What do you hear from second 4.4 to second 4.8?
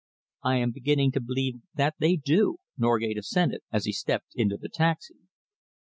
the